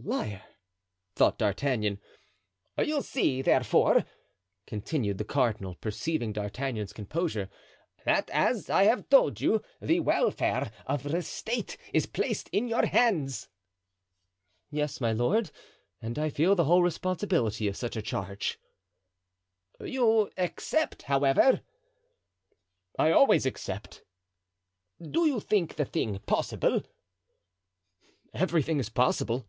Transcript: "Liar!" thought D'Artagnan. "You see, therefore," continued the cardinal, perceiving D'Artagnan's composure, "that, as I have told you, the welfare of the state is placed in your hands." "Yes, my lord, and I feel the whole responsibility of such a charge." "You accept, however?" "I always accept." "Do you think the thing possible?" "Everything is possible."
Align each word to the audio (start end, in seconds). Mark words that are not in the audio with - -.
"Liar!" 0.00 0.44
thought 1.16 1.38
D'Artagnan. 1.38 1.98
"You 2.78 3.02
see, 3.02 3.42
therefore," 3.42 4.04
continued 4.64 5.18
the 5.18 5.24
cardinal, 5.24 5.74
perceiving 5.74 6.32
D'Artagnan's 6.32 6.92
composure, 6.92 7.50
"that, 8.04 8.30
as 8.30 8.70
I 8.70 8.84
have 8.84 9.08
told 9.10 9.40
you, 9.40 9.60
the 9.82 9.98
welfare 9.98 10.70
of 10.86 11.02
the 11.02 11.20
state 11.20 11.76
is 11.92 12.06
placed 12.06 12.48
in 12.52 12.68
your 12.68 12.86
hands." 12.86 13.48
"Yes, 14.70 15.00
my 15.00 15.12
lord, 15.12 15.50
and 16.00 16.16
I 16.16 16.30
feel 16.30 16.54
the 16.54 16.64
whole 16.64 16.84
responsibility 16.84 17.66
of 17.66 17.76
such 17.76 17.96
a 17.96 18.00
charge." 18.00 18.56
"You 19.80 20.30
accept, 20.36 21.02
however?" 21.02 21.62
"I 22.96 23.10
always 23.10 23.44
accept." 23.44 24.04
"Do 25.02 25.26
you 25.26 25.40
think 25.40 25.74
the 25.74 25.84
thing 25.84 26.20
possible?" 26.20 26.82
"Everything 28.32 28.78
is 28.78 28.88
possible." 28.90 29.44